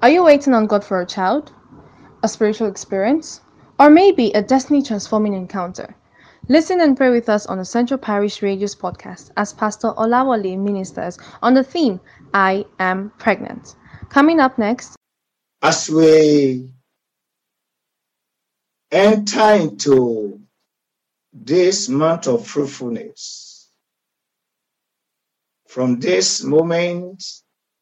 Are 0.00 0.10
you 0.10 0.22
waiting 0.22 0.54
on 0.54 0.68
God 0.68 0.84
for 0.84 1.00
a 1.00 1.06
child, 1.06 1.52
a 2.22 2.28
spiritual 2.28 2.68
experience, 2.68 3.40
or 3.80 3.90
maybe 3.90 4.30
a 4.30 4.40
destiny 4.40 4.80
transforming 4.80 5.34
encounter? 5.34 5.92
Listen 6.48 6.80
and 6.80 6.96
pray 6.96 7.10
with 7.10 7.28
us 7.28 7.46
on 7.46 7.58
the 7.58 7.64
Central 7.64 7.98
Parish 7.98 8.40
Radio's 8.40 8.76
podcast 8.76 9.32
as 9.36 9.52
Pastor 9.52 9.88
Olawale 9.88 10.56
ministers 10.56 11.18
on 11.42 11.54
the 11.54 11.64
theme, 11.64 12.00
I 12.32 12.64
Am 12.78 13.10
Pregnant. 13.18 13.74
Coming 14.08 14.38
up 14.38 14.56
next. 14.56 14.94
As 15.62 15.90
we 15.90 16.70
enter 18.92 19.50
into 19.54 20.40
this 21.32 21.88
month 21.88 22.28
of 22.28 22.46
fruitfulness, 22.46 23.68
from 25.66 25.98
this 25.98 26.44
moment 26.44 27.24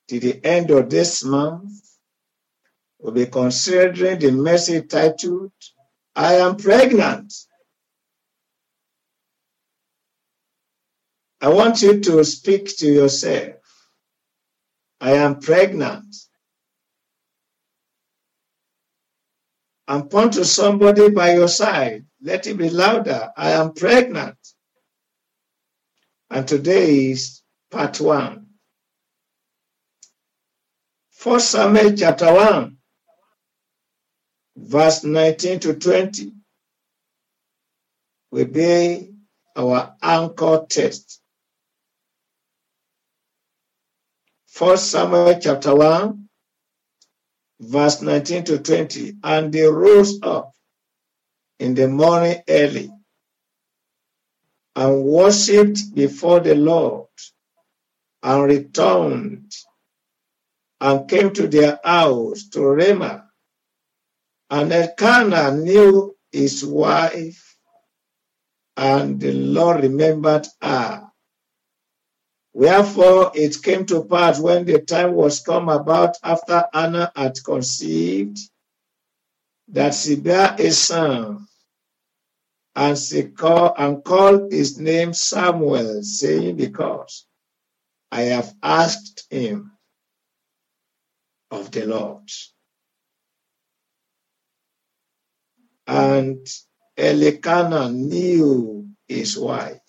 to 0.08 0.18
the 0.18 0.42
end 0.42 0.70
of 0.70 0.88
this 0.88 1.22
month, 1.22 1.85
we'll 2.98 3.12
be 3.12 3.26
considering 3.26 4.18
the 4.18 4.32
message 4.32 4.88
titled, 4.88 5.52
I 6.14 6.34
am 6.36 6.56
pregnant. 6.56 7.32
I 11.41 11.48
want 11.48 11.82
you 11.82 12.00
to 12.00 12.24
speak 12.24 12.77
to 12.78 12.86
yourself. 12.86 13.55
I 15.00 15.12
am 15.12 15.41
pregnant. 15.41 16.14
And 19.88 20.10
point 20.10 20.34
to 20.34 20.44
somebody 20.44 21.10
by 21.10 21.34
your 21.34 21.48
side. 21.48 22.06
Let 22.22 22.47
it 22.47 22.56
be 22.56 22.70
louder. 22.70 23.30
I 23.36 23.52
am 23.52 23.74
pregnant. 23.74 24.36
And 26.30 26.48
today 26.48 27.10
is 27.10 27.42
part 27.70 28.00
one. 28.00 28.47
First 31.12 31.50
Samuel 31.50 31.94
chapter 31.97 32.33
1 32.33 32.75
verse 34.56 35.05
19 35.05 35.60
to 35.60 35.74
20 35.74 36.33
will 38.30 38.47
be 38.47 39.11
our 39.56 39.94
anchor 40.03 40.67
text. 40.69 41.20
First 44.47 44.91
Samuel 44.91 45.39
chapter 45.41 45.75
1, 45.75 46.28
verse 47.61 48.03
19 48.03 48.45
to 48.45 48.58
20. 48.58 49.17
And 49.22 49.53
they 49.53 49.64
rose 49.64 50.19
up 50.22 50.53
in 51.58 51.75
the 51.75 51.89
morning 51.89 52.42
early 52.48 52.91
and 54.77 55.05
worshipped 55.05 55.95
before 55.95 56.41
the 56.41 56.55
Lord 56.55 57.08
and 58.23 58.45
returned 58.45 59.52
and 60.80 61.08
came 61.08 61.33
to 61.34 61.48
their 61.48 61.80
house 61.84 62.48
to 62.50 62.62
Ramah 62.62 63.25
and 64.50 64.72
Elkanah 64.72 65.56
knew 65.56 66.16
his 66.33 66.64
wife, 66.64 67.56
and 68.77 69.20
the 69.20 69.33
Lord 69.33 69.83
remembered 69.83 70.47
her. 70.62 71.08
Wherefore 72.55 73.33
it 73.34 73.62
came 73.62 73.86
to 73.86 74.05
pass 74.05 74.41
when 74.41 74.64
the 74.64 74.80
time 74.80 75.14
was 75.14 75.41
come 75.41 75.69
about 75.69 76.17
after 76.22 76.64
Anna 76.74 77.12
had 77.17 77.42
conceived, 77.44 78.39
that 79.69 79.94
she 79.94 80.17
bare 80.17 80.56
a 80.58 80.70
son, 80.72 81.47
and 82.77 82.98
she 82.98 83.24
called 83.24 83.74
and 83.78 84.05
called 84.05 84.52
his 84.52 84.78
name 84.78 85.14
Samuel, 85.14 86.02
saying, 86.02 86.56
Because 86.56 87.27
I 88.12 88.22
have 88.22 88.55
asked 88.62 89.27
him 89.30 89.72
of 91.50 91.70
the 91.72 91.86
Lord. 91.86 92.30
And 95.87 96.47
Elkanah 96.97 97.91
knew 97.92 98.89
his 99.09 99.39
wife. 99.39 99.81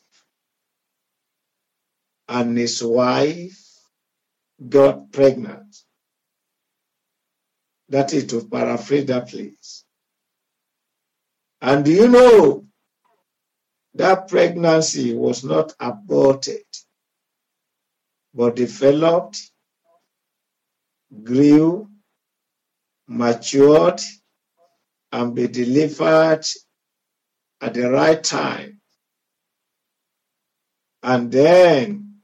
And 2.29 2.57
his 2.57 2.83
wife 2.83 3.59
got 4.69 5.11
pregnant. 5.11 5.75
That 7.89 8.13
is 8.13 8.27
to 8.27 8.47
paraphrase 8.47 9.05
that 9.07 9.29
place. 9.29 9.85
And 11.61 11.87
you 11.87 12.07
know 12.09 12.65
that 13.95 14.27
pregnancy 14.29 15.13
was 15.15 15.43
not 15.43 15.73
aborted, 15.79 16.63
but 18.33 18.55
developed, 18.55 19.39
grew, 21.23 21.89
matured, 23.07 24.01
and 25.11 25.35
be 25.35 25.47
delivered 25.47 26.43
at 27.61 27.73
the 27.73 27.89
right 27.91 28.23
time. 28.23 28.81
And 31.03 31.31
then 31.31 32.17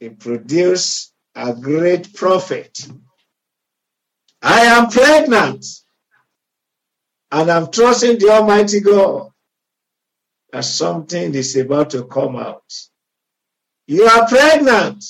he 0.00 0.10
produced 0.10 1.12
a 1.34 1.54
great 1.54 2.14
prophet. 2.14 2.88
I 4.42 4.62
am 4.62 4.88
pregnant 4.90 5.66
and 7.32 7.50
I'm 7.50 7.70
trusting 7.70 8.18
the 8.18 8.30
Almighty 8.30 8.80
God 8.80 9.30
that 10.52 10.64
something 10.64 11.34
is 11.34 11.56
about 11.56 11.90
to 11.90 12.04
come 12.06 12.36
out. 12.36 12.64
You 13.86 14.04
are 14.04 14.28
pregnant. 14.28 15.04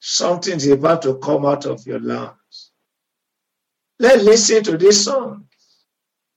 Something 0.00 0.56
is 0.56 0.68
about 0.68 1.02
to 1.02 1.18
come 1.18 1.46
out 1.46 1.66
of 1.66 1.86
your 1.86 2.00
lungs. 2.00 2.34
Let's 3.98 4.24
listen 4.24 4.64
to 4.64 4.78
this 4.78 5.04
song 5.04 5.46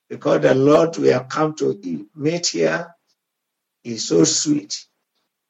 because 0.09 0.41
the 0.41 0.56
Lord 0.56 0.97
we 0.97 1.09
have 1.09 1.29
come 1.29 1.56
to 1.56 2.07
meet 2.16 2.47
here 2.47 2.88
is 3.84 4.07
so 4.07 4.23
sweet 4.25 4.85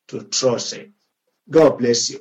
to 0.10 0.24
trust 0.24 0.76
Him. 0.76 0.94
God 1.50 1.78
bless 1.80 2.10
you. 2.12 2.20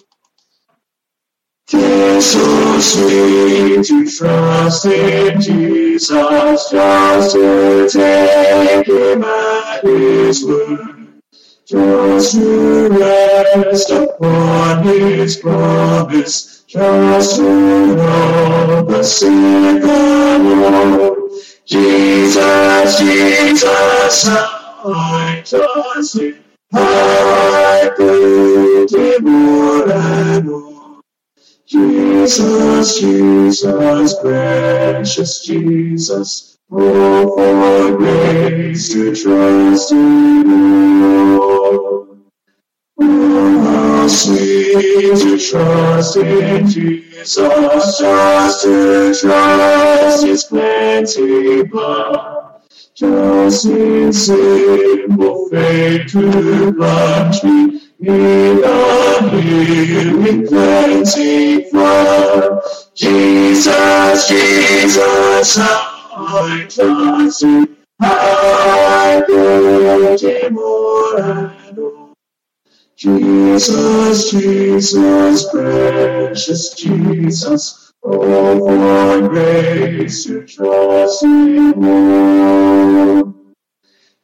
Tis 1.69 2.33
so 2.33 2.81
sweet 2.81 3.87
to 3.87 4.07
trust 4.11 4.87
in 4.87 5.41
Jesus, 5.41 6.71
just 6.71 7.33
to 7.35 7.89
take 7.91 8.87
Him 8.87 9.25
at 9.25 9.83
His 9.85 10.45
word, 10.45 11.06
just 11.67 12.35
to 12.37 12.89
rest 12.91 13.91
upon 13.91 14.85
His 14.85 15.37
promise 15.37 16.63
just 16.69 17.37
to 17.37 17.43
know 17.43 18.85
the 18.87 19.03
Lord. 20.97 21.31
Jesus, 21.65 22.99
Jesus, 23.01 24.29
I 24.29 25.43
trust 25.45 26.19
Him. 26.19 26.45
I 26.73 27.91
put 27.97 28.93
Him 28.93 29.25
more 29.25 29.91
and 29.93 30.47
more. 30.47 31.01
Jesus, 31.67 33.01
Jesus, 33.01 34.15
precious 34.21 35.45
Jesus, 35.45 36.59
oh, 36.71 37.37
for 37.37 37.97
grace 37.97 38.93
to 38.93 39.17
trust 39.17 39.91
in 39.91 40.49
you. 40.49 41.56
Oh, 42.99 44.09
sweet 44.09 45.17
to 45.19 45.39
trust 45.39 46.17
in 46.17 46.67
Jesus, 46.67 47.37
just 47.99 48.63
to 48.63 49.13
trust 52.97 53.67
in 53.67 54.13
simple 54.13 55.49
faith 55.51 56.11
to 56.13 56.73
plunge 56.73 57.43
me 57.43 57.81
in 58.01 58.61
the 58.63 59.41
healing 59.43 60.47
plenty 60.47 61.69
flood. 61.71 62.63
Jesus, 62.95 64.29
Jesus, 64.29 65.59
I 65.59 66.67
trust 66.71 67.43
Him, 67.43 67.77
I 68.01 69.23
Him 70.23 70.55
more 70.55 71.21
and 71.21 71.77
more. 71.77 72.06
Jesus, 72.97 74.31
Jesus, 74.31 75.51
precious 75.51 76.75
Jesus, 76.75 77.93
oh, 78.03 78.59
for 78.59 79.29
grace 79.29 80.25
to 80.25 80.47
trust 80.47 81.23
in 81.23 81.83
you. 81.83 83.35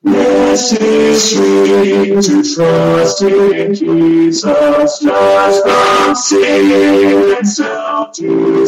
Yes, 0.05 0.73
it's 0.73 1.33
sweet 1.33 2.23
to 2.23 2.55
trust 2.55 3.21
in 3.21 3.75
Jesus, 3.75 4.99
just 5.01 5.63
from 5.65 6.15
sin 6.15 7.37
and 7.37 7.47
self 7.47 8.13
to. 8.15 8.67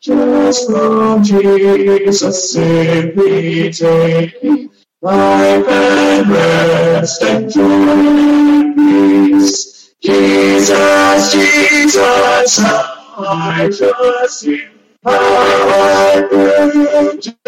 Just 0.00 0.70
from 0.70 1.24
Jesus, 1.24 2.52
simply 2.52 3.72
take 3.72 4.70
life 5.02 5.68
and 5.68 6.30
rest 6.30 7.22
and 7.22 7.50
joy 7.50 8.59
peace. 8.90 9.94
Jesus, 10.02 11.32
Jesus, 11.32 12.58
I 12.58 13.70
trust 13.76 14.44
you. 14.44 14.68
I 15.04 16.26
prove 16.28 16.74
you. 16.74 17.40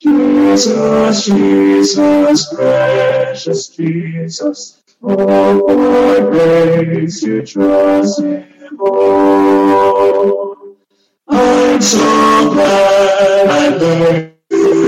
Jesus, 0.00 1.26
Jesus, 1.26 2.54
precious 2.54 3.68
Jesus, 3.68 4.80
all 5.02 5.58
for 5.58 6.30
grace 6.30 7.22
you 7.22 7.44
trust 7.44 8.20
Him 8.20 8.46
more. 8.72 10.56
I'm 11.28 11.82
so 11.82 12.50
glad 12.52 13.48
I 13.48 13.68
learned 13.76 14.27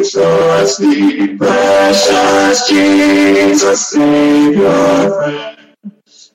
trust 0.02 0.80
Thee, 0.80 1.36
precious 1.36 2.68
Jesus, 2.68 3.88
Savior, 3.88 5.10
friend. 5.10 5.56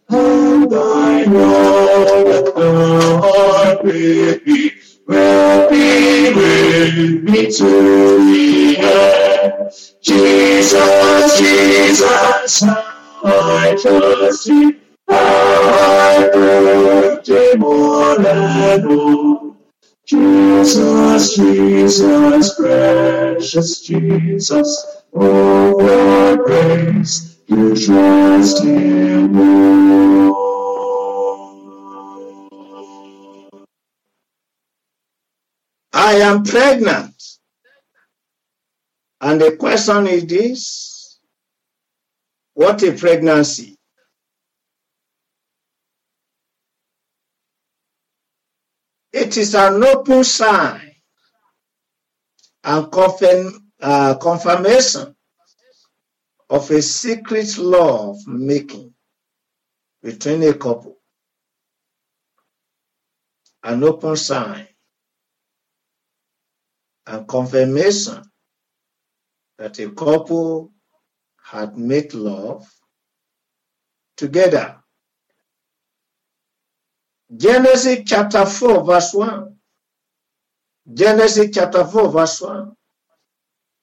And 0.09 0.73
I 0.73 1.25
know 1.25 2.23
that 2.25 2.55
the 2.55 3.19
heart 3.23 3.83
with 3.83 4.45
me 4.45 4.71
will 5.07 5.69
be 5.69 6.33
with 6.33 7.23
me 7.23 7.51
to 7.51 7.65
the 8.31 8.77
end. 8.77 9.71
Jesus, 10.01 11.37
Jesus, 11.39 12.63
I 13.23 13.77
trust 13.81 14.47
you. 14.47 14.79
How 15.09 16.19
I 16.19 16.29
proved 16.31 17.29
it 17.29 17.59
more 17.59 18.19
and 18.27 18.85
more. 18.85 19.44
Jesus, 20.05 21.35
Jesus, 21.35 22.55
precious 22.55 23.81
Jesus, 23.81 24.85
oh, 25.15 25.79
for 25.79 26.43
grace, 26.45 27.39
you 27.47 27.75
trust 27.75 28.63
Him 28.63 29.33
more. 29.33 30.35
I 35.93 36.15
am 36.15 36.43
pregnant. 36.43 37.15
And 39.21 39.41
the 39.41 39.55
question 39.57 40.07
is 40.07 40.25
this 40.27 41.19
What 42.53 42.83
a 42.83 42.93
pregnancy? 42.93 43.74
It 49.15 49.37
is 49.37 49.55
an 49.55 49.81
open 49.81 50.25
sign 50.25 50.91
and 52.65 52.91
confirm, 52.91 53.71
uh, 53.81 54.15
confirmation 54.17 55.15
of 56.49 56.69
a 56.69 56.81
secret 56.81 57.57
love 57.57 58.17
making 58.27 58.93
between 60.03 60.43
a 60.43 60.53
couple. 60.53 60.97
An 63.63 63.85
open 63.85 64.17
sign 64.17 64.67
and 67.07 67.25
confirmation 67.25 68.21
that 69.57 69.79
a 69.79 69.91
couple 69.91 70.73
had 71.41 71.77
made 71.77 72.13
love 72.13 72.67
together. 74.17 74.83
Genesis 77.33 77.99
chapter 78.05 78.45
4, 78.45 78.83
verse 78.83 79.13
1. 79.13 79.55
Genesis 80.93 81.49
chapter 81.51 81.83
4, 81.83 82.11
verse 82.11 82.41
1. 82.41 82.75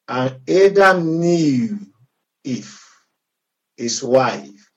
And 0.08 0.48
Adam 0.48 1.20
knew 1.20 1.78
Eve, 2.44 2.80
his 3.76 4.02
wife, 4.02 4.70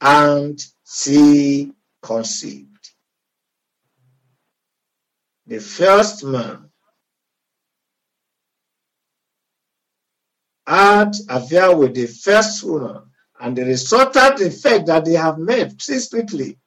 and 0.00 0.58
she 0.84 1.72
conceived. 2.02 2.68
The 5.46 5.60
first 5.60 6.24
man 6.24 6.70
had 10.66 11.14
affair 11.28 11.76
with 11.76 11.94
the 11.94 12.06
first 12.06 12.64
woman, 12.64 13.02
and 13.40 13.56
the 13.56 13.64
resultant 13.64 14.40
effect 14.40 14.86
that 14.86 15.04
they 15.04 15.14
have 15.14 15.38
made 15.38 15.80
secretly 15.80 16.58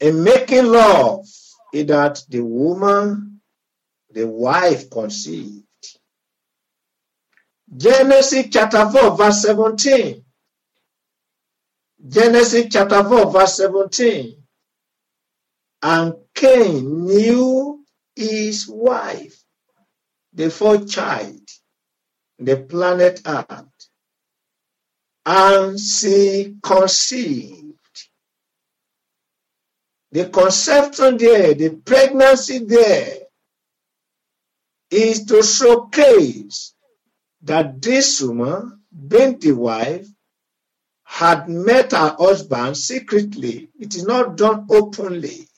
in 0.00 0.24
making 0.24 0.66
love 0.66 1.26
is 1.72 1.86
that 1.86 2.22
the 2.28 2.40
woman, 2.40 3.40
the 4.10 4.26
wife 4.26 4.90
conceived. 4.90 5.64
Genesis 7.76 8.46
chapter 8.50 8.88
4, 8.90 9.16
verse 9.16 9.42
17. 9.42 10.24
Genesis 12.08 12.66
chapter 12.70 13.04
4, 13.04 13.30
verse 13.30 13.56
17. 13.56 14.36
And 15.82 16.14
Cain 16.34 17.06
knew 17.06 17.84
his 18.16 18.66
wife, 18.68 19.42
the 20.32 20.50
fourth 20.50 20.90
child, 20.90 21.40
the 22.38 22.56
planet 22.56 23.20
Earth, 23.26 23.64
and 25.24 25.78
she 25.78 26.56
conceived. 26.62 27.69
The 30.12 30.28
conception 30.28 31.18
there, 31.18 31.54
the 31.54 31.70
pregnancy 31.70 32.58
there, 32.58 33.18
is 34.90 35.24
to 35.26 35.42
showcase 35.42 36.74
that 37.42 37.80
this 37.80 38.20
woman, 38.20 38.80
being 39.08 39.38
the 39.38 39.52
wife, 39.52 40.06
had 41.04 41.48
met 41.48 41.92
her 41.92 42.16
husband 42.18 42.76
secretly. 42.76 43.68
It 43.78 43.94
is 43.94 44.04
not 44.04 44.36
done 44.36 44.66
openly. 44.70 45.48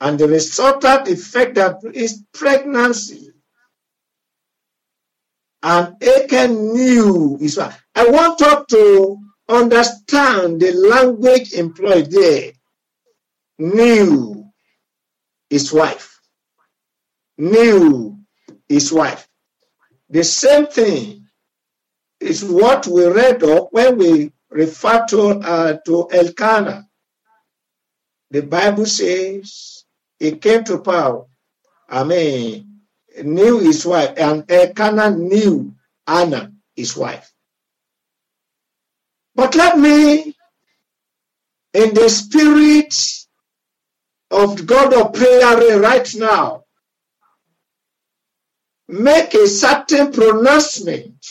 And 0.00 0.18
the 0.18 0.28
resultant 0.28 1.08
effect 1.08 1.56
that 1.56 1.76
is 1.92 2.22
pregnancy. 2.32 3.32
And 5.62 6.00
Achan 6.02 6.74
knew 6.74 7.36
his 7.40 7.56
wife. 7.58 7.84
I 7.94 8.08
want 8.08 8.40
us 8.42 8.64
to 8.70 9.18
understand 9.48 10.60
the 10.60 10.72
language 10.72 11.52
employed 11.52 12.10
there. 12.10 12.52
Knew 13.58 14.46
his 15.50 15.72
wife. 15.72 16.20
Knew 17.38 18.18
his 18.68 18.92
wife. 18.92 19.28
The 20.10 20.24
same 20.24 20.66
thing 20.66 21.26
is 22.20 22.44
what 22.44 22.86
we 22.86 23.06
read 23.06 23.42
of 23.42 23.68
when 23.72 23.98
we 23.98 24.32
refer 24.50 25.06
to, 25.10 25.20
uh, 25.30 25.78
to 25.86 26.08
Elkanah. 26.12 26.86
The 28.30 28.42
Bible 28.42 28.86
says 28.86 29.84
he 30.18 30.32
came 30.32 30.64
to 30.64 30.78
power. 30.78 31.26
I 31.88 32.04
mean, 32.04 32.80
knew 33.24 33.60
his 33.60 33.86
wife, 33.86 34.14
and 34.18 34.50
Elkanah 34.50 35.16
knew 35.16 35.74
Anna, 36.06 36.52
his 36.76 36.96
wife. 36.96 37.32
But 39.34 39.54
let 39.54 39.78
me, 39.78 40.34
in 41.74 41.94
the 41.94 42.08
spirit 42.10 42.94
of 44.30 44.66
God 44.66 44.94
of 44.94 45.14
prayer 45.14 45.80
right 45.80 46.14
now, 46.16 46.64
make 48.88 49.34
a 49.34 49.46
certain 49.48 50.12
pronouncement 50.12 51.26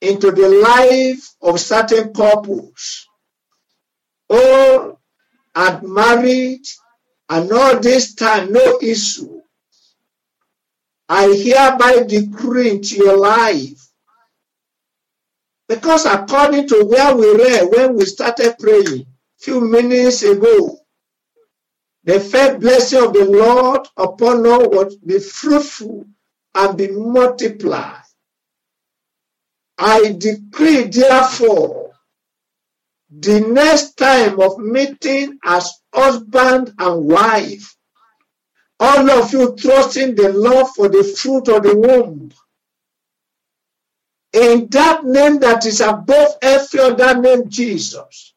into 0.00 0.30
the 0.30 0.48
life 0.48 1.30
of 1.42 1.60
certain 1.60 2.12
couples. 2.12 3.06
All 4.28 5.00
had 5.54 5.82
married 5.82 6.62
and 7.28 7.52
all 7.52 7.78
this 7.80 8.14
time 8.14 8.52
no 8.52 8.78
issue. 8.80 9.40
I 11.08 11.28
hereby 11.34 12.04
decree 12.06 12.70
into 12.70 12.96
your 12.96 13.18
life. 13.18 13.80
Because 15.68 16.06
according 16.06 16.68
to 16.68 16.84
where 16.84 17.14
we 17.14 17.36
read 17.36 17.68
when 17.70 17.96
we 17.96 18.04
started 18.06 18.56
praying 18.58 19.02
a 19.02 19.06
few 19.38 19.60
minutes 19.60 20.22
ago, 20.22 20.79
the 22.04 22.20
first 22.20 22.60
blessing 22.60 23.02
of 23.04 23.12
the 23.12 23.24
Lord 23.24 23.86
upon 23.96 24.46
all 24.46 24.70
was 24.70 24.96
be 24.96 25.18
fruitful 25.18 26.06
and 26.54 26.78
be 26.78 26.88
multiplied. 26.88 28.02
I 29.78 30.12
decree, 30.18 30.84
therefore, 30.84 31.92
the 33.10 33.40
next 33.40 33.94
time 33.96 34.40
of 34.40 34.58
meeting 34.58 35.38
as 35.44 35.72
husband 35.94 36.72
and 36.78 37.04
wife, 37.06 37.76
all 38.78 39.10
of 39.10 39.32
you 39.32 39.56
trusting 39.56 40.14
the 40.14 40.32
Lord 40.32 40.68
for 40.68 40.88
the 40.88 41.04
fruit 41.04 41.48
of 41.48 41.62
the 41.62 41.76
womb. 41.76 42.32
In 44.32 44.68
that 44.70 45.04
name 45.04 45.40
that 45.40 45.66
is 45.66 45.80
above 45.80 46.34
every 46.42 46.80
other 46.80 47.20
name, 47.20 47.48
Jesus, 47.48 48.29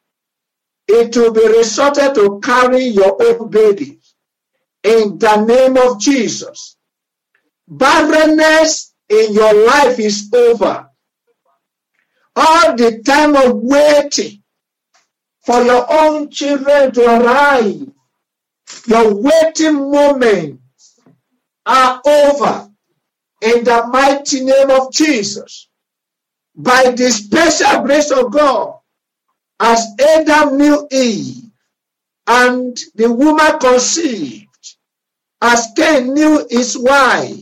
it 0.88 1.16
will 1.16 1.34
be 1.34 1.48
resorted 1.48 2.16
to 2.16 2.40
carry 2.42 2.86
your 2.86 3.18
own 3.22 3.50
baby. 3.50 4.00
In 4.84 5.18
the 5.18 5.46
name 5.46 5.78
of 5.78 6.00
Jesus. 6.00 6.75
Barrenness 7.68 8.94
in 9.10 9.34
your 9.34 9.66
life 9.68 10.00
is 10.00 10.30
over. 10.34 10.90
All 12.36 12.75
the 12.75 13.02
time 13.06 13.36
of 13.36 13.56
waiting 13.58 14.44
for 15.46 15.62
your 15.63 15.86
own 15.92 16.30
children 16.30 16.92
to 16.94 17.06
arrive. 17.06 17.88
Your 18.88 19.16
waiting 19.22 19.92
moments 19.92 21.00
are 21.66 22.02
over 22.06 22.70
in 23.42 23.63
the 23.63 23.88
mighty 23.88 24.44
name 24.44 24.72
of 24.72 24.92
Jesus. 24.92 25.70
By 26.56 26.92
the 26.92 27.12
special 27.12 27.82
grace 27.84 28.12
of 28.12 28.32
God, 28.32 28.80
as 29.63 29.88
Adam 30.00 30.58
knew 30.58 30.88
Eve, 30.91 31.43
and 32.27 32.77
the 32.96 33.12
woman 33.12 33.60
conceived, 33.60 34.48
as 35.41 35.70
Cain 35.77 36.13
knew 36.13 36.46
his 36.50 36.77
wife, 36.77 37.39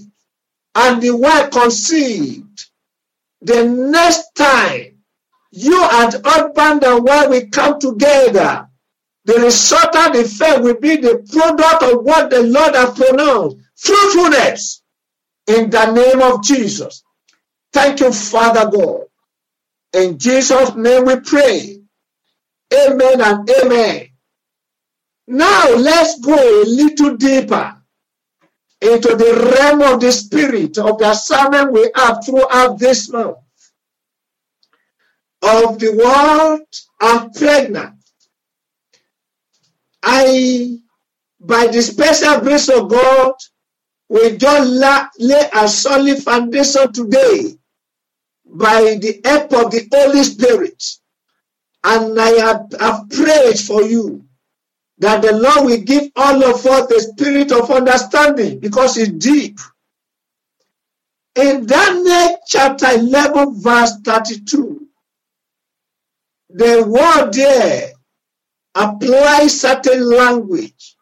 and 0.76 1.02
the 1.02 1.12
wife 1.18 1.52
conceived, 1.52 2.68
the 3.42 3.66
next 3.66 4.24
time 4.36 5.04
you 5.52 5.84
and 5.84 6.16
husband 6.26 6.84
and 6.84 7.04
wife 7.06 7.30
will 7.30 7.48
come 7.52 7.80
together, 7.80 8.68
the 9.26 9.36
resultant 9.36 10.16
effect 10.16 10.62
will 10.64 10.80
be 10.80 10.98
the 10.98 11.26
product 11.32 11.84
of 11.84 12.04
what 12.04 12.30
the 12.30 12.44
Lord 12.44 12.76
has 12.76 12.98
pronounced 12.98 13.58
fruitfulness 13.78 14.84
in 15.48 15.70
the 15.72 15.92
name 15.94 16.22
of 16.22 16.44
Jesus. 16.44 17.04
Thank 17.74 18.02
you, 18.02 18.14
Father 18.14 18.70
God. 18.72 19.02
In 19.94 20.20
Jesus' 20.20 20.76
name 20.76 21.06
we 21.06 21.20
pray. 21.22 21.81
Amen 22.74 23.22
and 23.22 23.50
amen. 23.50 24.08
Now 25.28 25.70
let's 25.76 26.20
go 26.20 26.36
a 26.36 26.66
little 26.66 27.18
deeper 27.18 27.78
into 28.82 29.10
the 29.16 29.56
realm 29.58 29.82
of 29.82 30.00
the 30.02 30.12
spirit 30.12 30.78
of 30.78 30.98
the 30.98 31.12
assignment 31.12 31.72
we 31.72 31.90
have 31.96 32.26
throughout 32.26 32.80
this 32.80 33.10
month 33.12 33.38
of 35.42 35.80
the 35.80 35.94
world 35.94 36.62
and 37.02 37.34
pregnant. 37.34 37.96
I, 40.04 40.78
by 41.40 41.68
the 41.68 41.82
special 41.82 42.42
grace 42.42 42.70
of 42.70 42.90
God, 42.90 43.34
we 44.10 44.38
just 44.38 45.12
lay 45.20 45.50
a 45.54 45.68
solid 45.68 46.22
foundation 46.24 46.92
today 46.92 47.56
by 48.46 48.98
the 49.02 49.22
help 49.26 49.54
of 49.54 49.72
the 49.72 49.88
Holy 49.94 50.24
Spirit. 50.24 50.84
And 51.84 52.20
I 52.20 52.30
have, 52.30 52.68
have 52.80 53.10
prayed 53.10 53.60
for 53.60 53.82
you 53.84 54.26
that 55.00 55.22
the 55.24 55.34
Lord 55.34 55.66
will 55.66 55.82
give 55.82 56.12
all 56.16 56.44
of 56.44 56.66
us 56.66 56.88
the 56.88 57.00
spirit 57.02 57.52
of 57.52 57.72
understanding 57.72 58.60
because 58.60 58.98
it's 58.98 59.12
deep. 59.12 59.60
In 61.36 61.66
Daniel 61.66 62.38
chapter 62.48 62.88
11, 62.92 63.62
verse 63.62 63.94
32, 64.04 64.88
the 66.50 66.86
word 66.88 67.34
there 67.34 67.92
applies 68.76 69.60
certain 69.60 70.10
language 70.10 70.96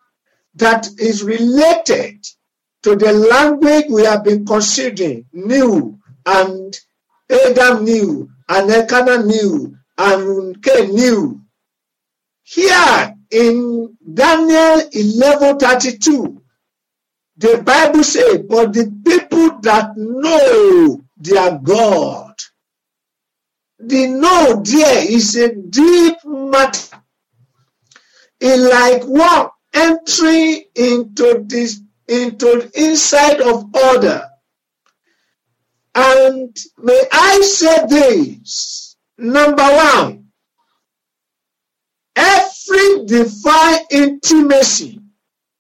that 0.56 0.88
is 1.00 1.24
related 1.24 2.26
to 2.84 2.96
the 2.96 3.12
language 3.12 3.86
we 3.90 4.04
have 4.06 4.24
been 4.24 4.46
considering, 4.46 5.26
new 5.34 6.00
and 6.26 6.80
Adam 7.30 7.84
knew, 7.84 8.30
and 8.48 8.72
Elkanah 8.72 9.24
knew, 9.24 9.76
and 10.00 10.66
knew. 10.94 11.42
Here 12.44 13.16
in 13.32 13.98
Daniel 14.14 14.90
11:32, 14.92 16.42
the 17.38 17.62
Bible 17.64 18.04
says, 18.04 18.40
"But 18.50 18.74
the 18.74 18.86
people 19.06 19.60
that 19.62 19.92
know 19.98 21.02
their 21.18 21.60
God, 21.60 22.34
the 23.78 24.08
know 24.08 24.62
there 24.64 25.12
is 25.12 25.36
a 25.36 25.54
deep 25.56 26.18
matter. 26.26 26.98
It 28.40 28.58
like 28.58 29.04
what 29.04 29.52
entering 29.74 30.64
into 30.76 31.44
this 31.46 31.80
into 32.08 32.46
the 32.46 32.72
inside 32.88 33.42
of 33.42 33.66
order. 33.76 34.24
And 35.94 36.56
may 36.78 37.04
I 37.12 37.42
say 37.42 37.86
this 37.88 38.79
number 39.20 39.64
one, 39.64 40.26
every 42.16 43.06
divine 43.06 43.80
intimacy 43.92 45.00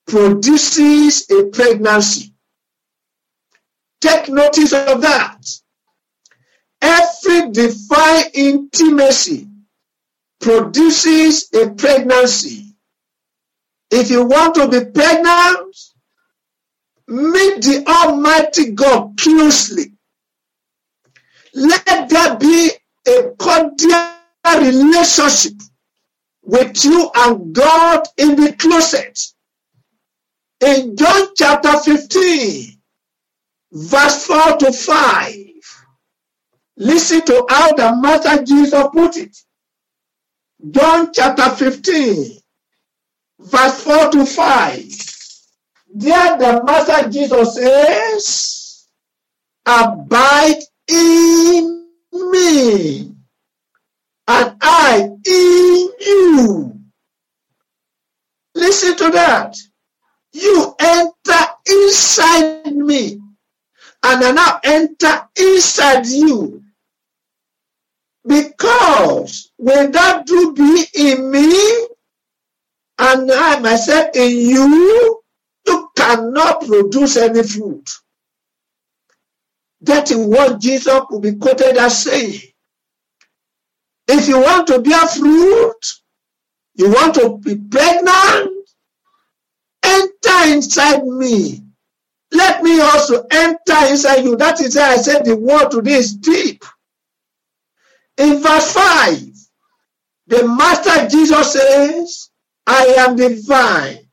produces 0.08 1.30
a 1.30 1.46
pregnancy. 1.46 2.34
Take 4.02 4.30
notice 4.30 4.74
of 4.74 5.02
that. 5.02 5.46
Every 6.82 7.52
divine 7.52 8.26
intimacy 8.34 9.48
produces 10.40 11.50
a 11.54 11.72
pregnancy. 11.72 12.76
If 13.92 14.10
you 14.12 14.26
want 14.26 14.56
to 14.56 14.68
be 14.70 14.86
pregnant, 14.92 15.76
meet 17.08 17.62
the 17.62 17.84
Almighty 17.88 18.72
God 18.72 19.18
closely. 19.18 19.94
Let 21.54 22.10
there 22.10 22.38
be 22.38 22.72
a 23.10 23.32
cordial 23.38 24.20
relationship 24.60 25.54
with 26.44 26.84
you 26.84 27.10
and 27.16 27.54
God 27.54 28.08
in 28.18 28.36
the 28.36 28.54
closet. 28.54 29.20
In 30.62 30.96
John 30.96 31.28
chapter 31.36 31.78
15, 31.80 32.78
verse 33.72 34.26
4 34.26 34.58
to 34.58 34.74
5, 34.74 35.36
listen 36.78 37.22
to 37.22 37.46
how 37.50 37.72
the 37.74 37.96
Master 38.02 38.44
Jesus 38.44 38.84
put 38.92 39.18
it. 39.18 39.38
John 40.72 41.12
chapter 41.14 41.50
15, 41.50 42.40
verse 43.40 43.84
4 43.84 44.12
to 44.12 44.26
5. 44.26 44.84
There 45.96 46.38
the 46.38 46.64
Master 46.66 47.10
Jesus 47.10 47.56
says, 47.56 48.88
Abide 49.66 50.62
in 50.88 51.79
me, 52.32 53.00
and 54.28 54.56
I 54.62 55.10
in 55.26 55.90
you. 56.00 56.80
Listen 58.56 58.96
to 58.98 59.10
that. 59.12 59.56
You 60.34 60.76
enter 60.80 61.46
inside 61.66 62.76
me, 62.76 63.20
and 64.04 64.24
I 64.24 64.32
now 64.32 64.60
enter 64.64 65.28
inside 65.38 66.06
you. 66.06 66.64
Because 68.26 69.52
without 69.58 70.30
you 70.30 70.54
be 70.54 70.86
in 70.94 71.32
me, 71.32 71.88
and 73.00 73.32
I 73.32 73.60
myself 73.60 74.10
in 74.14 74.38
you, 74.38 75.22
you 75.66 75.90
cannot 75.96 76.66
produce 76.66 77.18
any 77.18 77.44
fruit. 77.44 77.90
That 79.82 80.12
is 80.12 80.18
what 80.18 80.60
Jesus 80.62 81.02
will 81.10 81.22
be 81.22 81.36
quoted 81.36 81.78
as 81.78 82.04
saying. 82.04 82.42
If 84.08 84.28
you 84.28 84.40
want 84.40 84.68
to 84.68 84.80
bear 84.82 85.08
fruit, 85.08 85.82
you 86.76 86.90
want 86.90 87.16
to 87.16 87.38
be 87.40 87.56
pregnant, 87.58 88.70
enter 89.84 90.54
inside 90.54 91.06
me. 91.06 91.64
Let 92.32 92.64
me 92.64 92.80
also 92.82 93.26
enter 93.32 93.88
inside 93.90 94.24
you. 94.24 94.36
That 94.38 94.62
is 94.62 94.76
why 94.76 94.92
I 94.94 94.98
said 94.98 95.26
the 95.26 95.36
word 95.36 95.70
today 95.72 95.96
is 95.96 96.16
deep. 96.16 96.64
In 98.18 98.42
verse 98.42 98.74
5, 98.74 99.20
the 100.28 100.48
Master 100.48 101.08
Jesus 101.10 101.54
says, 101.54 102.30
I 102.68 102.86
am 103.00 103.18
the 103.18 103.44
vine. 103.48 104.09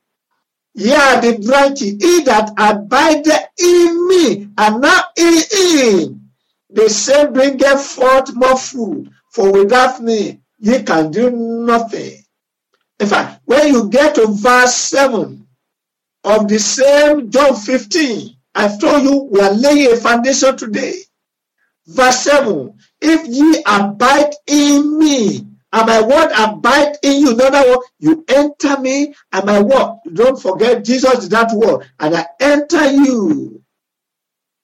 Ye 0.76 0.92
are 0.92 1.22
the 1.22 1.38
branches. 1.38 1.96
He 1.98 2.22
that 2.24 2.50
abideth 2.58 3.48
in 3.58 4.08
me, 4.08 4.48
and 4.58 4.80
not 4.82 5.06
in 5.16 5.42
him, 5.50 6.30
the 6.68 6.90
same 6.90 7.32
bringeth 7.32 7.80
forth 7.80 8.34
more 8.34 8.58
fruit. 8.58 9.08
For 9.32 9.50
without 9.52 10.02
me, 10.02 10.40
ye 10.58 10.82
can 10.82 11.10
do 11.10 11.30
nothing. 11.30 12.22
In 13.00 13.06
fact, 13.06 13.40
when 13.46 13.68
you 13.72 13.88
get 13.88 14.16
to 14.16 14.26
verse 14.26 14.74
7 14.74 15.46
of 16.24 16.48
the 16.48 16.58
same 16.58 17.30
John 17.30 17.56
15, 17.56 18.36
I've 18.54 18.78
told 18.78 19.02
you 19.02 19.28
we 19.30 19.40
are 19.40 19.52
laying 19.52 19.92
a 19.92 19.96
foundation 19.96 20.56
today. 20.58 20.94
Verse 21.86 22.20
7 22.20 22.74
If 23.00 23.26
ye 23.26 23.62
abide 23.66 24.34
in 24.46 24.98
me, 24.98 25.46
and 25.76 25.86
my 25.86 26.00
word 26.00 26.32
abide 26.38 26.96
in 27.02 27.20
you. 27.20 27.32
In 27.32 27.40
other 27.42 27.70
words, 27.70 27.86
you 27.98 28.24
enter 28.28 28.80
me, 28.80 29.14
and 29.32 29.44
my 29.44 29.60
word. 29.60 29.98
Don't 30.12 30.40
forget, 30.40 30.84
Jesus 30.84 31.20
did 31.20 31.32
that 31.32 31.52
word, 31.52 31.86
and 32.00 32.16
I 32.16 32.26
enter 32.40 32.90
you. 32.90 33.62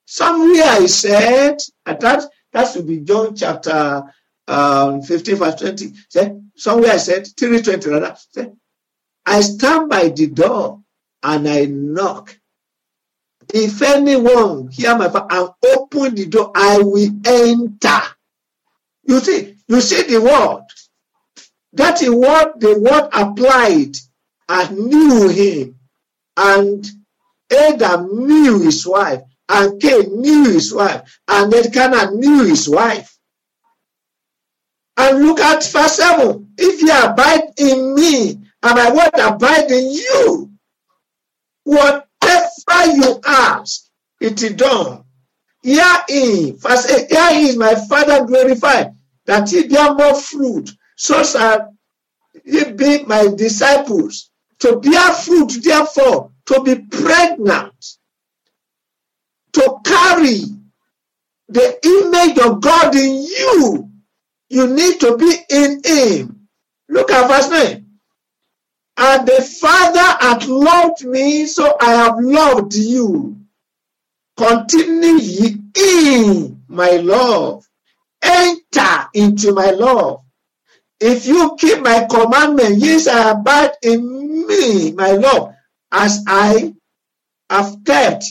Somewhere 0.07 0.65
I 0.65 0.87
said, 0.87 1.59
and 1.87 2.01
that 2.01 2.25
that 2.53 2.73
should 2.73 2.87
be 2.87 2.99
John 3.01 3.37
chapter 3.37 4.05
um, 4.49 5.03
15, 5.03 5.37
verse 5.37 5.55
20. 5.57 5.93
Said, 6.09 6.51
somewhere 6.57 6.93
I 6.93 6.97
said, 6.97 7.29
320 7.39 7.91
rather. 7.91 8.17
Said, 8.33 8.57
I 9.27 9.41
stand 9.43 9.91
by 9.91 10.09
the 10.09 10.29
door 10.29 10.83
and 11.23 11.49
I 11.49 11.67
knock. 11.67 12.39
If 13.53 13.83
anyone 13.83 14.69
hear 14.69 14.97
my 14.97 15.09
voice 15.09 15.25
and 15.31 15.51
open 15.77 16.15
the 16.15 16.27
door, 16.27 16.53
I 16.55 16.79
will 16.79 17.11
enter. 17.27 18.01
You 19.05 19.21
see, 19.21 19.57
you 19.69 19.81
see 19.81 20.03
the 20.05 20.21
word. 20.23 20.65
That 21.75 22.03
is 22.03 22.11
what 22.11 22.61
the 22.61 22.79
word 22.79 23.09
applied 23.13 23.97
and 24.49 24.79
knew 24.79 25.29
him. 25.29 25.79
And 26.37 26.87
Adam 27.51 28.27
knew 28.27 28.61
his 28.61 28.87
wife, 28.87 29.23
and 29.49 29.81
Cain 29.81 30.21
knew 30.21 30.51
his 30.51 30.73
wife, 30.73 31.21
and 31.29 31.53
Elkanah 31.53 32.13
knew 32.13 32.45
his 32.45 32.69
wife. 32.69 33.17
And 34.97 35.25
look 35.25 35.41
at 35.41 35.65
verse 35.65 35.97
7. 35.97 36.55
If 36.59 36.83
you 36.83 36.91
abide 36.93 37.53
in 37.59 37.95
me, 37.95 38.31
and 38.63 38.75
my 38.77 38.93
word 38.93 39.19
abide 39.19 39.71
in 39.71 39.91
you, 39.91 40.53
whatever 41.65 42.93
you 42.95 43.21
ask, 43.27 43.85
it 44.21 44.43
is 44.43 44.53
done. 44.55 45.05
Herein, 45.63 46.57
verse 46.59 46.91
8, 46.91 47.11
herein 47.11 47.45
is 47.47 47.57
my 47.57 47.75
Father 47.75 48.25
glorified, 48.25 48.95
that 49.27 49.49
he 49.51 49.67
bear 49.69 49.95
more 49.95 50.15
fruit, 50.15 50.71
so 51.03 51.25
shall 51.25 51.75
ye 52.45 52.63
be 52.75 53.03
my 53.05 53.27
disciples. 53.35 54.31
To 54.61 54.79
bear 54.79 55.13
fruit, 55.15 55.53
therefore, 55.61 56.31
to 56.47 56.63
be 56.63 56.77
pregnant, 56.77 57.99
to 59.55 59.79
carry 59.85 60.43
the 61.49 61.67
image 61.97 62.39
of 62.39 62.61
God 62.61 62.95
in 62.95 63.15
you, 63.25 63.91
you 64.49 64.69
need 64.69 65.01
to 65.01 65.17
be 65.17 65.37
in 65.51 65.81
Him. 65.85 66.49
Look 66.89 67.11
at 67.11 67.27
verse 67.27 67.51
9. 67.51 67.85
And 68.99 69.27
the 69.27 69.43
Father 69.43 69.99
hath 70.21 70.47
loved 70.47 71.05
me, 71.05 71.47
so 71.47 71.77
I 71.81 71.95
have 71.95 72.21
loved 72.21 72.75
you. 72.77 73.39
Continue 74.37 75.19
ye 75.19 75.57
in 75.77 76.63
my 76.69 76.93
love. 76.93 77.67
Enter 78.23 79.09
into 79.15 79.53
my 79.53 79.71
love. 79.73 80.22
If 81.03 81.27
you 81.27 81.57
keep 81.59 81.81
my 81.81 82.07
commandment, 82.09 82.79
yes, 82.79 83.09
I 83.09 83.33
abide 83.33 83.73
in 83.83 84.47
me, 84.47 84.93
my 84.93 85.11
love, 85.11 85.53
as 85.91 86.23
I 86.29 86.75
have 87.51 87.77
kept 87.85 88.25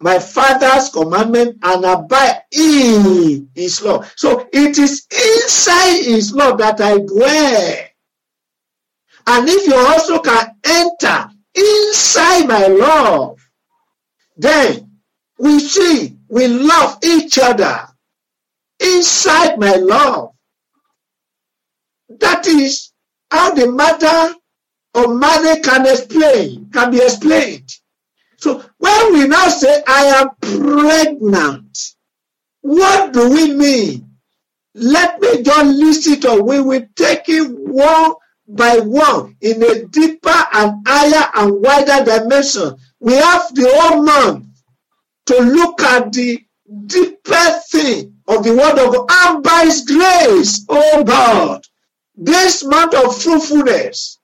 my 0.00 0.18
father's 0.18 0.90
commandment 0.90 1.58
and 1.62 1.84
abide 1.84 2.42
in 2.52 3.48
his 3.54 3.82
law. 3.82 4.04
So 4.16 4.48
it 4.52 4.78
is 4.78 5.06
inside 5.10 6.04
his 6.04 6.32
law 6.34 6.56
that 6.56 6.80
I 6.80 6.98
dwell. 6.98 7.76
And 9.26 9.48
if 9.48 9.66
you 9.66 9.74
also 9.74 10.20
can 10.20 10.56
enter 10.64 11.30
inside 11.54 12.46
my 12.46 12.66
love, 12.66 13.40
then 14.36 15.00
we 15.38 15.58
see 15.58 16.16
we 16.28 16.48
love 16.48 16.98
each 17.02 17.38
other 17.38 17.88
inside 18.78 19.58
my 19.58 19.74
love. 19.74 20.34
That 22.08 22.46
is 22.46 22.92
how 23.30 23.54
the 23.54 23.70
matter 23.70 24.34
of 24.94 25.10
money 25.16 25.60
can 25.60 25.86
explain, 25.86 26.70
can 26.70 26.90
be 26.90 26.98
explained. 26.98 27.70
So 28.38 28.64
when 28.78 29.12
we 29.12 29.26
now 29.26 29.48
say, 29.48 29.82
I 29.86 30.04
am 30.04 30.28
pregnant, 30.40 31.78
what 32.60 33.12
do 33.12 33.30
we 33.30 33.54
mean? 33.54 34.10
Let 34.74 35.20
me 35.20 35.42
just 35.42 35.76
list 35.76 36.06
it 36.06 36.24
up. 36.24 36.44
We 36.44 36.60
will 36.60 36.86
take 36.94 37.28
it 37.28 37.50
one 37.50 38.14
by 38.46 38.78
one 38.78 39.36
in 39.40 39.62
a 39.62 39.84
deeper 39.84 40.44
and 40.52 40.86
higher 40.86 41.30
and 41.34 41.60
wider 41.60 42.04
dimension. 42.04 42.76
We 43.00 43.14
have 43.14 43.54
the 43.54 43.70
whole 43.74 44.02
month 44.02 44.46
to 45.26 45.38
look 45.40 45.82
at 45.82 46.12
the 46.12 46.40
deeper 46.86 47.60
thing 47.70 48.14
of 48.28 48.44
the 48.44 48.54
word 48.54 48.78
of 48.78 48.94
God. 48.94 49.06
And 49.10 49.42
by 49.42 49.64
his 49.64 49.82
grace, 49.84 50.64
oh 50.68 51.04
God, 51.04 51.66
this 52.18 52.64
month 52.64 52.94
of 52.94 53.20
fruitfulness, 53.22 54.18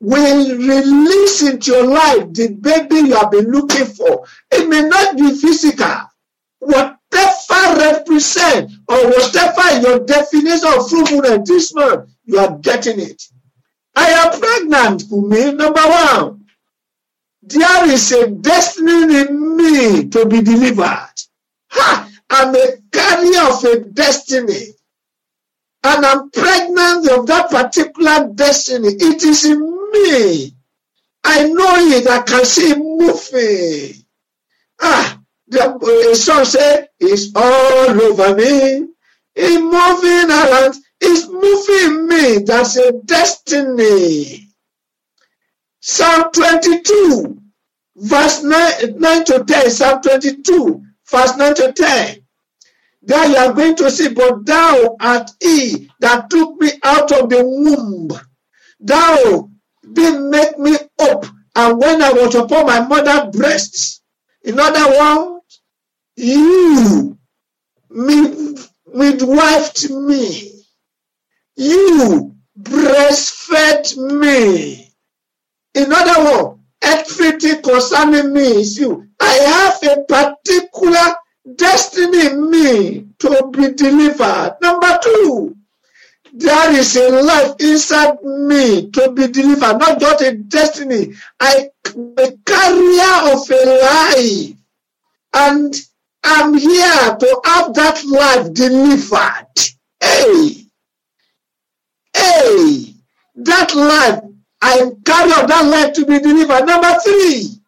will 0.00 0.56
release 0.56 1.42
into 1.42 1.72
your 1.72 1.86
life 1.86 2.32
the 2.32 2.48
baby 2.54 3.08
you 3.08 3.14
have 3.14 3.30
been 3.30 3.50
looking 3.50 3.86
for. 3.86 4.24
It 4.50 4.68
may 4.68 4.82
not 4.82 5.16
be 5.16 5.34
physical. 5.34 6.10
Whatever 6.58 6.96
represent 7.78 8.72
or 8.88 9.08
whatever 9.08 9.80
your 9.80 10.00
definition 10.00 10.68
of 10.74 10.88
fruitfulness 10.88 11.48
this 11.48 11.74
month, 11.74 12.10
you 12.24 12.38
are 12.38 12.58
getting 12.58 12.98
it. 13.00 13.22
I 13.94 14.08
am 14.10 14.40
pregnant, 14.40 15.02
for 15.02 15.22
me. 15.22 15.52
number 15.52 15.80
one. 15.80 16.46
There 17.42 17.90
is 17.90 18.12
a 18.12 18.28
destiny 18.28 19.20
in 19.20 19.56
me 19.56 20.08
to 20.08 20.26
be 20.26 20.42
delivered. 20.42 21.14
Ha! 21.70 22.10
I'm 22.30 22.54
a 22.54 22.76
carrier 22.92 23.42
of 23.50 23.64
a 23.64 23.80
destiny 23.90 24.74
and 25.82 26.04
I'm 26.04 26.30
pregnant 26.30 27.08
of 27.10 27.26
that 27.26 27.50
particular 27.50 28.28
destiny. 28.34 28.88
It 28.88 29.22
is 29.22 29.44
in 29.46 29.60
me. 29.92 30.54
I 31.24 31.44
know 31.44 31.74
it. 31.76 32.06
I 32.06 32.22
can 32.22 32.44
see 32.44 32.70
it 32.70 32.78
moving. 32.78 34.04
Ah, 34.80 35.20
the 35.48 36.14
song 36.14 36.44
said, 36.44 36.88
it's 36.98 37.32
all 37.34 38.00
over 38.02 38.34
me. 38.36 38.88
It's 39.34 39.60
moving 39.60 40.30
around. 40.30 40.76
It's 41.00 41.28
moving 41.28 42.08
me. 42.08 42.44
That's 42.44 42.76
a 42.76 42.92
destiny. 43.04 44.48
Psalm 45.80 46.30
22, 46.32 47.40
verse 47.96 48.42
9, 48.42 48.98
9 48.98 49.24
to 49.24 49.44
10. 49.44 49.70
Psalm 49.70 50.02
22, 50.02 50.82
verse 51.10 51.36
9 51.36 51.54
to 51.54 51.72
10. 51.72 52.19
There 53.02 53.28
you 53.28 53.36
are 53.36 53.52
going 53.52 53.76
to 53.76 53.90
see, 53.90 54.08
but 54.08 54.44
thou 54.44 54.96
art 55.00 55.30
he 55.40 55.90
that 56.00 56.28
took 56.28 56.60
me 56.60 56.72
out 56.82 57.10
of 57.12 57.30
the 57.30 57.42
womb. 57.44 58.08
Thou 58.78 59.48
did 59.92 60.20
make 60.20 60.58
me 60.58 60.76
up. 60.98 61.24
And 61.54 61.78
when 61.80 62.02
I 62.02 62.12
was 62.12 62.34
upon 62.34 62.66
my 62.66 62.80
mother's 62.86 63.30
breasts, 63.36 64.02
in 64.42 64.58
other 64.60 64.88
words, 64.90 65.60
you 66.16 67.18
midwifed 68.94 69.90
me. 70.06 70.64
You 71.56 72.36
breastfed 72.58 73.96
me. 73.96 74.92
In 75.74 75.92
other 75.92 76.24
words, 76.24 76.60
everything 76.82 77.62
concerning 77.62 78.32
me 78.32 78.42
is 78.60 78.78
you. 78.78 79.08
I 79.20 79.32
have 79.32 79.82
a 79.98 80.04
particular 80.04 81.16
destiny 81.56 82.34
me 82.34 83.06
to 83.18 83.50
be 83.52 83.72
delivered. 83.72 84.56
Number 84.60 84.98
two, 85.02 85.56
there 86.32 86.72
is 86.76 86.96
a 86.96 87.08
life 87.22 87.54
inside 87.58 88.22
me 88.22 88.90
to 88.90 89.12
be 89.12 89.26
delivered, 89.28 89.78
not 89.78 90.00
just 90.00 90.22
a 90.22 90.34
destiny. 90.36 91.14
I 91.40 91.70
a 91.96 92.32
carrier 92.46 93.34
of 93.34 93.50
a 93.50 93.62
life. 93.82 94.56
And 95.32 95.74
I'm 96.22 96.54
here 96.54 97.16
to 97.18 97.40
have 97.44 97.74
that 97.74 98.04
life 98.06 98.52
delivered. 98.52 99.46
Hey, 100.00 100.66
hey, 102.14 102.94
that 103.36 103.74
life, 103.74 104.22
I 104.62 104.90
carry 105.04 105.30
that 105.30 105.66
life 105.66 105.94
to 105.94 106.06
be 106.06 106.18
delivered. 106.18 106.66
Number 106.66 106.94
three, 107.02 107.59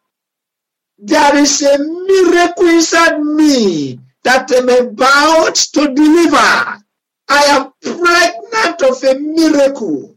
there 1.04 1.36
is 1.36 1.60
a 1.62 1.78
miracle 1.78 2.68
inside 2.68 3.18
me 3.18 3.98
that 4.22 4.48
I'm 4.54 4.68
about 4.68 5.56
to 5.56 5.92
deliver. 5.92 6.80
I 7.28 7.42
am 7.50 7.72
pregnant 7.82 8.82
of 8.82 9.02
a 9.02 9.18
miracle. 9.18 10.16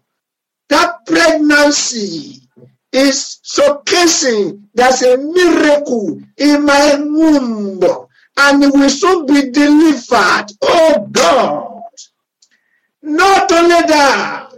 That 0.69 1.05
pregnancy 1.07 2.41
is 2.91 3.39
showcasing 3.43 4.61
there's 4.75 5.01
a 5.01 5.17
miracle 5.17 6.21
in 6.37 6.65
my 6.65 6.95
womb 6.99 7.81
and 8.37 8.63
it 8.63 8.73
will 8.73 8.89
soon 8.89 9.25
be 9.25 9.49
delivered. 9.49 10.45
Oh 10.61 11.07
God. 11.11 11.81
Not 13.01 13.51
only 13.51 13.81
that, 13.87 14.51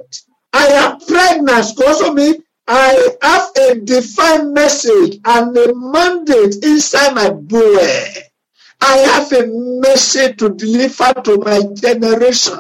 I 0.52 0.68
am 0.68 1.00
pregnant 1.00 1.80
of 1.80 2.14
me 2.16 2.40
I 2.68 3.16
have 3.22 3.50
a 3.58 3.80
defined 3.80 4.54
message 4.54 5.20
and 5.24 5.56
a 5.58 5.74
mandate 5.74 6.56
inside 6.64 7.16
my 7.16 7.30
boy. 7.30 8.14
I 8.82 8.98
have 8.98 9.32
a 9.32 9.48
message 9.48 10.38
to 10.38 10.50
deliver 10.50 11.14
to 11.24 11.38
my 11.38 11.62
generation. 11.74 12.60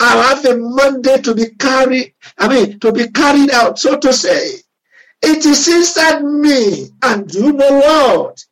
I 0.00 0.16
have 0.28 0.44
a 0.46 0.56
mandate 0.56 1.24
to 1.24 1.34
be 1.34 1.48
carried, 1.58 2.14
I 2.38 2.48
mean, 2.48 2.80
to 2.80 2.92
be 2.92 3.08
carried 3.08 3.50
out, 3.50 3.78
so 3.78 3.98
to 3.98 4.12
say. 4.12 4.52
It 5.22 5.44
is 5.44 5.68
inside 5.68 6.22
me. 6.22 6.88
And 7.02 7.32
you 7.32 7.52
know 7.52 7.74
what? 7.78 8.44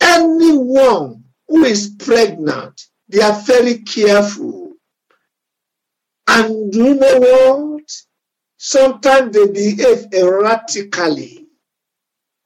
Anyone 0.00 1.24
who 1.48 1.64
is 1.64 1.94
pregnant, 1.98 2.82
they 3.08 3.20
are 3.22 3.40
very 3.42 3.78
careful. 3.78 4.72
And 6.28 6.74
you 6.74 6.94
know 6.94 7.18
what? 7.20 7.65
Sometimes 8.58 9.34
they 9.34 9.48
behave 9.48 10.06
erratically. 10.14 11.46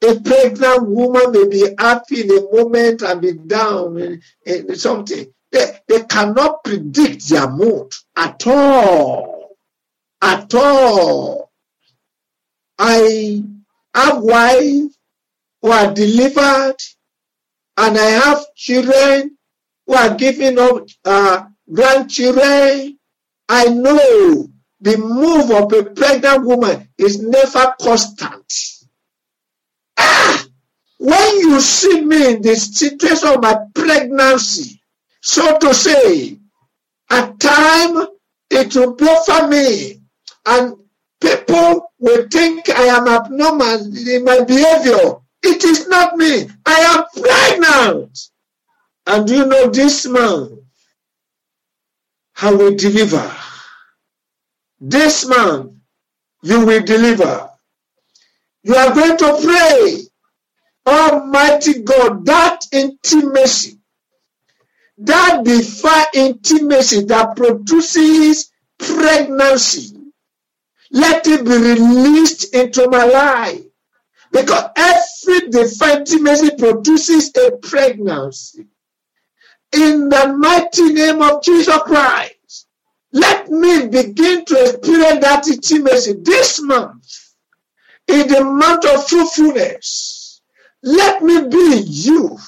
A 0.05 0.21
pregnant 0.21 0.89
woman 0.89 1.33
may 1.33 1.49
be 1.49 1.75
happy 1.79 2.23
in 2.23 2.31
a 2.31 2.43
moment 2.53 3.03
and 3.03 3.21
be 3.23 3.35
down 3.35 3.99
in, 3.99 4.23
in 4.47 4.77
something. 4.77 5.33
They, 5.53 5.79
they 5.89 6.03
cannot 6.05 6.65
predict 6.65 7.29
their 7.29 7.51
mood 7.51 7.93
at 8.17 8.47
all. 8.47 9.41
at 10.23 10.55
all. 10.55 11.53
I 12.79 13.45
have 13.95 14.23
wife 14.23 14.93
who 15.63 15.71
are 15.73 15.95
delivered, 15.95 16.77
and 17.79 17.99
I 17.99 18.07
have 18.25 18.55
children 18.57 19.39
who 19.87 19.95
are 19.95 20.17
giving 20.17 20.59
up 20.59 20.89
uh, 21.05 21.45
grandchildren. 21.73 22.99
I 23.49 23.67
know 23.69 24.50
the 24.81 24.97
move 24.97 25.51
of 25.51 25.73
a 25.73 25.91
pregnant 25.91 26.45
woman 26.45 26.89
is 26.99 27.21
never 27.23 27.75
constant. 27.81 28.53
Ah, 29.99 30.47
when 30.99 31.39
you 31.41 31.61
see 31.61 32.01
me 32.05 32.35
in 32.35 32.43
the 32.43 32.57
situation 32.57 33.29
of 33.29 33.43
my 33.43 33.57
pregnancy, 33.75 34.81
so 35.21 35.59
to 35.59 35.75
say, 35.75 36.39
at 37.11 37.39
time 37.41 38.07
it 38.51 38.75
will 38.75 38.95
buffer 38.95 39.49
me 39.49 40.01
and 40.47 40.77
people 41.21 41.91
will 41.99 42.27
think 42.29 42.69
I 42.71 42.85
am 42.85 43.07
abnormal 43.09 43.97
in 44.09 44.25
my 44.25 44.43
behavior. 44.45 45.17
It 45.43 45.65
is 45.65 45.89
not 45.89 46.17
me. 46.17 46.49
I 46.67 46.81
am 46.95 47.23
pregnant. 47.23 48.19
And 49.07 49.29
you 49.29 49.47
know 49.47 49.69
this 49.71 50.07
man, 50.07 50.63
I 52.41 52.53
will 52.53 52.75
deliver. 52.77 53.31
This 54.81 55.27
man, 55.29 55.81
you 56.43 56.65
will 56.65 56.83
deliver. 56.83 57.51
You 58.63 58.75
are 58.75 58.95
going 58.95 59.17
to 59.19 59.39
pray. 59.43 60.03
Almighty 60.87 61.83
God, 61.83 62.25
that 62.25 62.65
intimacy, 62.73 63.79
that 64.99 65.45
divine 65.45 66.07
intimacy 66.15 67.05
that 67.05 67.37
produces 67.37 68.51
pregnancy, 68.79 69.95
let 70.91 71.27
it 71.27 71.45
be 71.45 71.51
released 71.51 72.55
into 72.55 72.89
my 72.89 73.05
life. 73.05 73.63
Because 74.33 74.71
every 74.77 75.51
divine 75.51 75.99
intimacy 75.99 76.57
produces 76.57 77.31
a 77.37 77.57
pregnancy. 77.59 78.67
In 79.73 80.09
the 80.09 80.35
mighty 80.39 80.93
name 80.93 81.21
of 81.23 81.43
Jesus 81.43 81.77
Christ, 81.83 82.35
let 83.13 83.49
me 83.51 83.89
begin 83.89 84.45
to 84.45 84.63
experience 84.63 85.21
that 85.21 85.49
intimacy 85.49 86.15
this 86.23 86.61
month, 86.63 87.07
in 88.07 88.29
the 88.29 88.45
month 88.45 88.85
of 88.87 89.09
fruitfulness. 89.09 90.41
Let 90.83 91.23
me 91.23 91.49
be 91.49 91.83
you. 91.87 92.39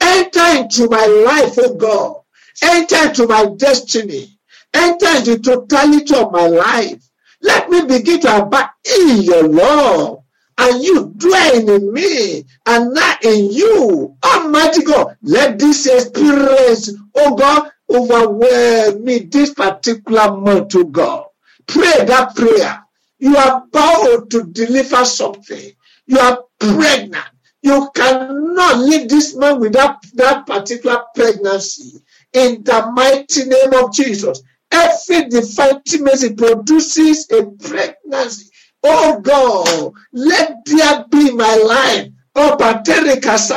Enter 0.00 0.60
into 0.62 0.88
my 0.88 1.06
life, 1.06 1.54
oh 1.58 1.74
God. 1.74 2.16
Enter 2.62 3.08
into 3.08 3.26
my 3.26 3.46
destiny. 3.56 4.38
Enter 4.74 5.16
into 5.18 5.36
the 5.36 5.42
totality 5.42 6.14
of 6.14 6.32
my 6.32 6.46
life. 6.46 7.02
Let 7.42 7.68
me 7.70 7.84
begin 7.84 8.20
to 8.20 8.42
abide 8.42 8.70
in 8.98 9.22
your 9.22 9.48
love 9.48 10.22
and 10.58 10.82
you 10.82 11.12
dwelling 11.16 11.68
in 11.68 11.92
me 11.92 12.44
and 12.66 12.94
not 12.94 13.24
in 13.24 13.50
you. 13.52 14.16
Almighty 14.24 14.82
God, 14.84 15.16
let 15.22 15.58
this 15.58 15.86
experience, 15.86 16.90
oh 17.16 17.34
God, 17.36 17.70
overwhelm 17.94 19.04
me 19.04 19.20
this 19.20 19.52
particular 19.54 20.36
month, 20.36 20.68
to 20.68 20.86
God. 20.86 21.26
Pray 21.66 22.04
that 22.04 22.34
prayer. 22.34 22.82
You 23.18 23.36
are 23.36 23.64
bound 23.70 24.30
to 24.30 24.44
deliver 24.44 25.04
something. 25.04 25.72
You 26.06 26.18
are 26.18 26.44
pregnant. 26.58 27.24
You 27.62 27.88
cannot 27.94 28.78
leave 28.78 29.08
this 29.08 29.36
man 29.36 29.60
without 29.60 30.02
that 30.14 30.46
particular 30.46 31.04
pregnancy. 31.14 32.02
In 32.32 32.64
the 32.64 32.90
mighty 32.92 33.44
name 33.44 33.74
of 33.74 33.92
Jesus, 33.92 34.42
every 34.70 35.28
divine 35.28 35.76
intimacy 35.86 36.34
produces 36.34 37.30
a 37.30 37.44
pregnancy 37.44 38.52
Oh 38.84 39.20
God, 39.20 39.92
let 40.12 40.64
there 40.64 41.04
be 41.08 41.30
my 41.30 41.54
life. 41.56 42.11
There's 42.34 43.50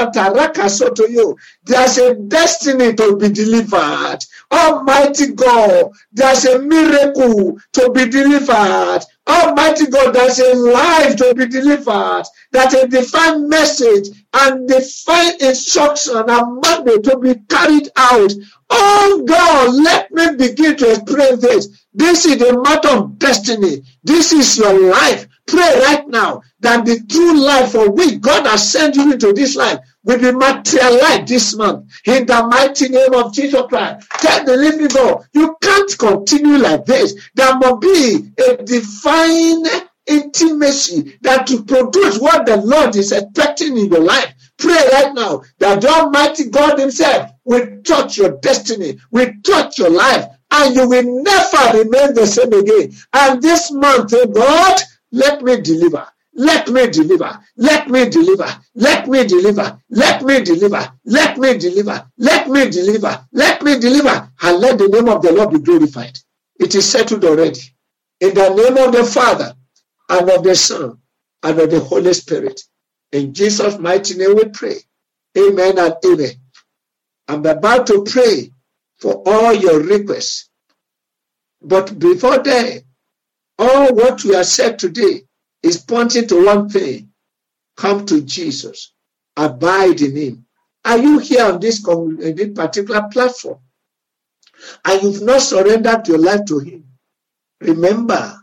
a 1.97 2.15
destiny 2.15 2.93
to 2.93 3.15
be 3.17 3.29
delivered. 3.29 4.19
Almighty 4.51 5.33
God, 5.33 5.91
there's 6.11 6.45
a 6.45 6.59
miracle 6.59 7.57
to 7.73 7.91
be 7.91 8.09
delivered. 8.09 8.99
Almighty 9.27 9.87
God, 9.87 10.13
there's 10.13 10.39
a 10.39 10.53
life 10.55 11.15
to 11.15 11.33
be 11.35 11.47
delivered. 11.47 12.23
That 12.51 12.73
a 12.73 12.87
divine 12.87 13.47
message 13.49 14.09
and 14.33 14.67
divine 14.67 15.41
instruction 15.41 16.23
and 16.27 16.61
mandate 16.61 17.03
to 17.05 17.17
be 17.17 17.35
carried 17.49 17.89
out. 17.95 18.33
Oh 18.69 19.23
God, 19.25 19.73
let 19.75 20.11
me 20.11 20.35
begin 20.35 20.75
to 20.77 20.91
experience 20.91 21.41
this. 21.41 21.85
This 21.93 22.25
is 22.25 22.41
a 22.41 22.61
matter 22.61 22.89
of 22.89 23.17
destiny. 23.17 23.83
This 24.03 24.33
is 24.33 24.57
your 24.57 24.91
life. 24.91 25.27
Pray 25.47 25.79
right 25.81 26.07
now 26.07 26.41
that 26.61 26.85
the 26.85 26.99
true 27.09 27.39
life 27.39 27.71
for 27.73 27.91
which 27.91 28.19
God 28.21 28.47
has 28.47 28.71
sent 28.71 28.95
you 28.95 29.13
into 29.13 29.33
this 29.33 29.55
life 29.55 29.79
will 30.03 30.19
be 30.19 30.31
materialized 30.31 31.27
this 31.27 31.55
month 31.55 31.91
in 32.05 32.25
the 32.25 32.47
mighty 32.47 32.89
name 32.89 33.13
of 33.13 33.33
Jesus 33.33 33.61
Christ. 33.69 34.07
Tell 34.19 34.45
the 34.45 34.57
living 34.57 34.87
God, 34.87 35.23
you 35.33 35.55
can't 35.61 35.97
continue 35.97 36.57
like 36.57 36.85
this. 36.85 37.15
There 37.35 37.55
must 37.57 37.81
be 37.81 38.31
a 38.49 38.57
divine 38.63 39.65
intimacy 40.07 41.17
that 41.21 41.47
to 41.47 41.63
produce 41.63 42.19
what 42.19 42.45
the 42.45 42.57
Lord 42.57 42.95
is 42.95 43.11
expecting 43.11 43.77
in 43.77 43.87
your 43.87 44.01
life. 44.03 44.33
Pray 44.57 44.77
right 44.93 45.13
now 45.13 45.43
that 45.59 45.81
the 45.81 45.89
Almighty 45.89 46.49
God 46.49 46.79
Himself 46.79 47.31
will 47.43 47.81
touch 47.83 48.17
your 48.17 48.37
destiny, 48.37 48.97
will 49.11 49.31
touch 49.43 49.77
your 49.79 49.89
life, 49.89 50.25
and 50.51 50.75
you 50.75 50.87
will 50.87 51.23
never 51.23 51.77
remain 51.77 52.13
the 52.13 52.25
same 52.25 52.53
again. 52.53 52.93
And 53.13 53.41
this 53.41 53.71
month, 53.71 54.13
oh 54.15 54.27
God, 54.27 54.79
let 55.15 55.41
me 55.43 55.61
deliver. 55.61 56.05
Let 56.33 56.67
me 56.67 56.87
deliver. 56.89 57.39
Let 57.55 57.89
me 57.89 58.09
deliver. 58.09 58.59
Let 58.75 59.07
me 59.07 59.23
deliver. 59.25 59.81
Let 59.89 60.21
me 60.21 60.43
deliver. 60.43 60.91
Let 61.05 61.37
me 61.37 61.57
deliver. 61.57 62.05
Let 62.17 62.49
me 62.49 62.69
deliver. 62.69 63.25
Let 63.31 63.63
me 63.63 63.79
deliver. 63.79 64.29
And 64.41 64.59
let 64.59 64.77
the 64.77 64.89
name 64.89 65.07
of 65.09 65.21
the 65.21 65.31
Lord 65.31 65.51
be 65.51 65.59
glorified. 65.59 66.17
It 66.59 66.75
is 66.75 66.89
settled 66.89 67.23
already. 67.23 67.61
In 68.19 68.33
the 68.33 68.49
name 68.49 68.77
of 68.85 68.91
the 68.93 69.05
Father 69.05 69.55
and 70.09 70.29
of 70.29 70.43
the 70.43 70.55
Son 70.55 70.97
and 71.43 71.59
of 71.59 71.71
the 71.71 71.79
Holy 71.79 72.13
Spirit. 72.13 72.61
In 73.13 73.33
Jesus' 73.33 73.77
mighty 73.79 74.15
name 74.17 74.35
we 74.35 74.45
pray. 74.49 74.75
Amen 75.37 75.79
and 75.79 75.95
amen. 76.05 76.31
I'm 77.29 77.45
about 77.45 77.87
to 77.87 78.03
pray 78.03 78.51
for 78.99 79.23
all 79.25 79.53
your 79.53 79.79
requests. 79.81 80.49
But 81.61 81.97
before 81.97 82.39
that, 82.39 82.83
all 83.57 83.93
what 83.95 84.23
we 84.23 84.33
have 84.35 84.45
said 84.45 84.79
today 84.79 85.23
is 85.63 85.77
pointing 85.77 86.27
to 86.27 86.45
one 86.45 86.69
thing 86.69 87.11
come 87.77 88.05
to 88.05 88.21
Jesus, 88.21 88.93
abide 89.35 90.01
in 90.01 90.15
Him. 90.15 90.45
Are 90.83 90.97
you 90.97 91.19
here 91.19 91.45
on 91.45 91.59
this, 91.59 91.81
this 91.83 92.53
particular 92.53 93.07
platform 93.11 93.59
and 94.85 95.03
you've 95.03 95.23
not 95.23 95.41
surrendered 95.41 96.07
your 96.07 96.19
life 96.19 96.45
to 96.47 96.59
Him? 96.59 96.85
Remember, 97.61 98.37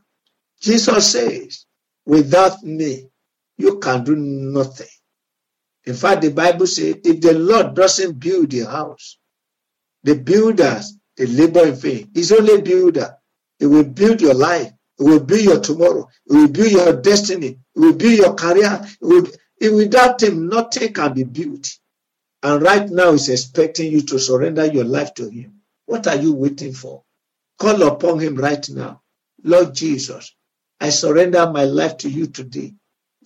Jesus 0.61 1.12
says, 1.12 1.66
without 2.07 2.62
me, 2.62 3.09
you 3.59 3.79
can 3.79 4.05
do 4.05 4.16
nothing. 4.16 4.87
In 5.85 5.94
fact, 5.94 6.22
the 6.22 6.31
Bible 6.31 6.66
says, 6.66 6.96
if 7.05 7.20
the 7.20 7.35
Lord 7.35 7.75
doesn't 7.75 8.18
build 8.18 8.51
the 8.51 8.61
house, 8.66 9.18
the 10.03 10.14
builders, 10.16 10.94
they 11.16 11.27
labor 11.27 11.66
in 11.66 11.75
vain. 11.75 12.11
He's 12.14 12.33
only 12.33 12.55
a 12.55 12.62
builder. 12.62 13.16
He 13.59 13.66
will 13.66 13.85
build 13.85 14.20
your 14.20 14.35
life. 14.35 14.72
It 15.03 15.07
will 15.07 15.25
be 15.25 15.43
your 15.43 15.59
tomorrow. 15.61 16.09
It 16.27 16.33
will 16.33 16.49
be 16.49 16.71
your 16.71 16.93
destiny. 17.03 17.49
It 17.75 17.81
will 17.81 17.95
be 17.95 18.17
your 18.19 18.35
career. 18.35 18.87
It, 19.01 19.75
without 19.75 20.23
him, 20.23 20.49
nothing 20.49 20.93
can 20.93 21.12
be 21.12 21.25
built. 21.25 21.69
And 22.45 22.62
right 22.62 22.88
now, 22.88 23.11
he's 23.12 23.29
expecting 23.29 23.91
you 23.91 24.03
to 24.03 24.21
surrender 24.21 24.65
your 24.67 24.85
life 24.85 25.12
to 25.15 25.29
him. 25.29 25.62
What 25.87 26.07
are 26.07 26.15
you 26.17 26.35
waiting 26.35 26.73
for? 26.73 27.03
Call 27.59 27.83
upon 27.83 28.21
him 28.21 28.37
right 28.37 28.65
now. 28.71 29.03
Lord 29.43 29.75
Jesus, 29.75 30.35
I 30.81 30.91
surrender 30.91 31.51
my 31.51 31.65
life 31.65 31.97
to 31.99 32.09
you 32.09 32.29
today. 32.29 32.75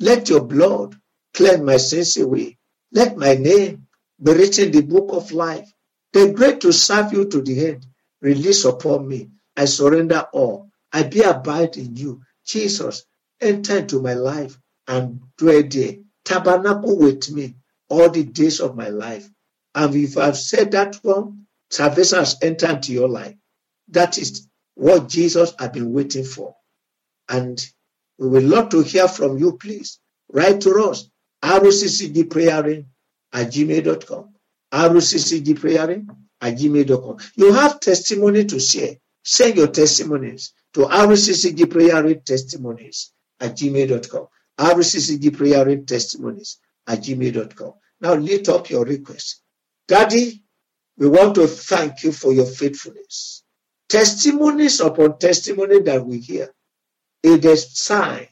Let 0.01 0.31
your 0.31 0.45
blood 0.45 0.97
cleanse 1.35 1.61
my 1.63 1.77
sins 1.77 2.17
away. 2.17 2.57
Let 2.93 3.19
my 3.19 3.35
name 3.35 3.87
be 4.23 4.33
written 4.33 4.67
in 4.67 4.73
the 4.73 4.83
book 4.83 5.09
of 5.13 5.33
life. 5.33 5.71
The 6.15 6.33
great 6.33 6.63
to 6.63 6.73
serve 6.73 7.13
you 7.13 7.27
to 7.29 7.43
the 7.43 7.67
end. 7.69 7.87
Release 8.23 8.65
upon 8.65 9.07
me. 9.09 9.29
I 9.57 9.67
surrender 9.67 10.27
all. 10.33 10.71
I 10.97 11.03
be 11.03 11.21
abide 11.21 11.77
in 11.77 11.95
you. 11.95 12.23
Jesus, 12.47 13.05
enter 13.39 13.77
into 13.81 14.01
my 14.01 14.15
life 14.15 14.59
and 14.89 15.21
dwell 15.37 15.63
there. 15.69 15.97
Tabernacle 16.25 16.97
with 16.97 17.31
me 17.31 17.57
all 17.91 18.09
the 18.09 18.25
days 18.25 18.61
of 18.61 18.77
my 18.77 18.89
life. 18.89 19.29
And 19.75 19.95
if 19.95 20.17
I've 20.17 20.39
said 20.39 20.71
that 20.71 20.95
one, 21.03 21.49
salvation 21.69 22.21
has 22.21 22.39
entered 22.41 22.77
into 22.77 22.95
your 22.95 23.11
life. 23.11 23.37
That 23.89 24.17
is 24.17 24.49
what 24.75 25.11
Jesus 25.11 25.53
has 25.59 25.69
been 25.69 25.93
waiting 25.93 26.25
for. 26.25 26.57
And 27.29 27.63
we 28.17 28.29
would 28.29 28.45
love 28.45 28.71
to 28.71 28.81
hear 28.81 29.07
from 29.07 29.37
you, 29.37 29.59
please. 29.59 29.99
Write 30.33 30.63
to 30.63 30.83
us, 30.83 31.11
roccgprayering 31.45 32.87
at 33.35 33.49
gmail.com. 33.49 34.35
roccgprayering 34.73 36.17
at 36.41 36.55
gmail.com. 36.57 37.19
You 37.35 37.53
have 37.53 37.81
testimony 37.81 38.47
to 38.47 38.59
share 38.59 38.97
Send 39.29 39.57
your 39.57 39.67
testimonies 39.67 40.53
to 40.73 40.83
RCCG 40.83 41.69
Prayer 41.69 42.15
Testimonies 42.15 43.11
at 43.41 43.57
gmail.com. 43.57 44.29
RCCG 44.57 45.37
Prayer 45.37 45.77
Testimonies 45.79 46.59
at 46.87 47.01
gmail.com. 47.01 47.73
Now 48.01 48.15
lift 48.15 48.49
up 48.49 48.71
your 48.71 48.85
request. 48.85 49.43
Daddy, 49.89 50.45
we 50.97 51.09
want 51.09 51.35
to 51.35 51.49
thank 51.49 52.05
you 52.05 52.13
for 52.13 52.33
your 52.33 52.47
faithfulness. 52.47 53.43
Testimonies 53.89 54.79
upon 54.79 55.19
testimony 55.19 55.81
that 55.81 56.07
we 56.07 56.21
hear. 56.21 56.55
Is 57.25 57.77
sign 57.77 58.29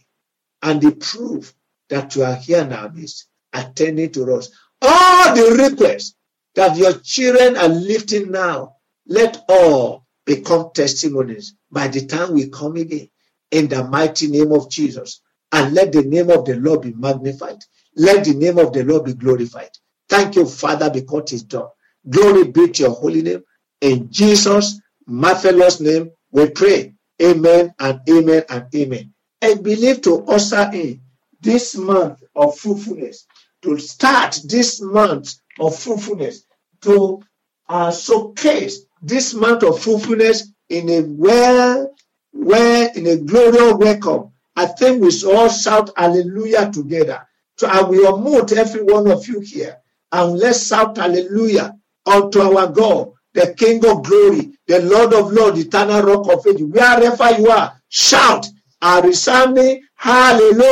and 0.63 0.81
the 0.81 0.93
proof 0.93 1.53
that 1.89 2.15
you 2.15 2.23
are 2.23 2.37
here 2.37 2.69
our 2.73 2.89
midst, 2.93 3.27
attending 3.53 4.13
to 4.13 4.33
us. 4.37 4.49
All 4.81 5.35
the 5.35 5.57
requests 5.71 6.15
that 6.55 6.77
your 6.77 6.93
children 7.01 7.57
are 7.57 7.69
lifting 7.69 8.31
now, 8.31 8.77
let 9.09 9.45
all 9.49 10.04
become 10.27 10.71
testimonies 10.75 11.55
by 11.71 11.89
the 11.89 12.07
time 12.07 12.35
we 12.35 12.49
come 12.51 12.77
again 12.77 13.09
in 13.51 13.69
the 13.69 13.85
mighty 13.85 14.29
name 14.29 14.53
of 14.53 14.71
Jesus. 14.71 15.21
And 15.53 15.75
let 15.75 15.93
the 15.93 16.03
name 16.03 16.31
of 16.31 16.45
the 16.45 16.57
Lord 16.57 16.83
be 16.83 16.93
magnified. 16.93 17.59
Let 17.97 18.25
the 18.25 18.35
name 18.35 18.59
of 18.59 18.73
the 18.73 18.85
Lord 18.85 19.05
be 19.05 19.15
glorified. 19.15 19.71
Thank 20.09 20.37
you, 20.37 20.47
Father, 20.47 20.91
because 20.91 21.33
it's 21.33 21.43
done. 21.43 21.69
Glory 22.09 22.45
be 22.51 22.69
to 22.71 22.83
your 22.85 22.93
holy 22.93 23.23
name. 23.23 23.45
In 23.81 24.11
Jesus' 24.11 24.81
marvelous 25.07 25.81
name, 25.81 26.11
we 26.33 26.51
pray. 26.51 26.95
Amen 27.23 27.75
and 27.79 28.01
amen 28.11 28.45
and 28.51 28.67
amen. 28.75 29.15
I 29.43 29.55
believe 29.55 30.03
to 30.03 30.25
usher 30.27 30.71
in 30.73 31.01
this 31.41 31.77
month 31.77 32.23
of 32.35 32.59
fruitfulness, 32.59 33.27
to 33.63 33.79
start 33.79 34.41
this 34.47 34.81
month 34.81 35.37
of 35.61 35.77
fruitfulness, 35.79 36.45
to 36.83 37.23
uh, 37.69 37.93
showcase 37.93 38.87
this 39.05 39.35
month 39.35 39.63
of 39.63 39.81
fruitfulness 39.81 40.49
in 40.71 40.89
a 40.89 41.03
well, 41.03 41.95
well, 42.33 42.91
in 42.95 43.07
a 43.07 43.17
glorious 43.17 43.75
welcome. 43.75 44.33
I 44.57 44.67
think 44.67 45.03
we 45.03 45.11
all 45.31 45.49
shout 45.51 45.91
hallelujah 45.97 46.71
together. 46.73 47.27
So 47.57 47.69
I 47.69 47.83
will 47.83 48.17
unmute 48.19 48.57
every 48.57 48.83
one 48.83 49.11
of 49.11 49.27
you 49.29 49.41
here 49.41 49.77
and 50.13 50.39
let's 50.39 50.67
shout 50.67 50.97
hallelujah 50.97 51.75
unto 52.07 52.41
our 52.41 52.69
God, 52.69 53.13
the 53.35 53.55
King 53.55 53.85
of 53.87 54.05
glory, 54.05 54.53
the 54.67 54.81
Lord 54.83 55.13
of 55.13 55.33
lords, 55.33 55.59
eternal 55.61 56.03
rock 56.03 56.33
of 56.33 56.47
ages. 56.47 56.63
Wherever 56.67 57.31
you 57.39 57.51
are, 57.51 57.81
shout 57.89 58.47
a 58.81 59.03
resounding 59.03 59.83
hallelujah. 59.97 60.67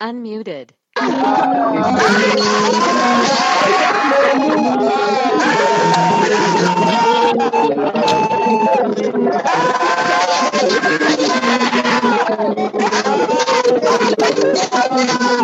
Unmuted. 0.00 0.72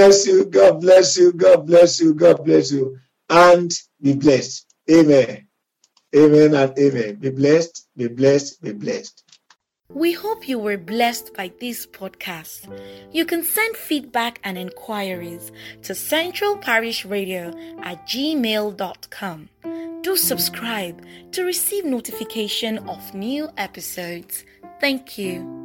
bless 0.00 0.26
you. 0.26 0.44
God 0.46 0.80
bless 0.80 1.16
you. 1.18 1.32
God 1.32 1.66
bless 1.66 2.00
you. 2.00 2.14
God 2.14 2.44
bless 2.44 2.72
you. 2.72 2.98
And 3.28 3.70
be 4.00 4.14
blessed. 4.14 4.66
Amen. 4.90 5.46
Amen 6.16 6.54
and 6.54 6.78
amen. 6.78 7.16
Be 7.16 7.30
blessed. 7.30 7.86
Be 7.96 8.08
blessed. 8.08 8.62
Be 8.62 8.72
blessed. 8.72 9.24
We 9.90 10.12
hope 10.12 10.48
you 10.48 10.58
were 10.58 10.78
blessed 10.78 11.34
by 11.34 11.52
this 11.60 11.86
podcast. 11.86 12.68
You 13.12 13.26
can 13.26 13.42
send 13.44 13.76
feedback 13.76 14.40
and 14.42 14.56
inquiries 14.56 15.52
to 15.82 15.94
Central 15.94 16.56
Parish 16.56 17.04
Radio 17.04 17.52
at 17.82 18.06
gmail.com. 18.06 19.48
Do 20.02 20.16
subscribe 20.16 21.04
to 21.32 21.44
receive 21.44 21.84
notification 21.84 22.78
of 22.88 23.14
new 23.14 23.50
episodes. 23.58 24.44
Thank 24.80 25.18
you. 25.18 25.59